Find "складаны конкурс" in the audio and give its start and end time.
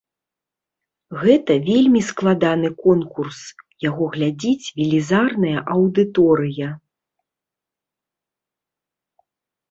2.11-3.41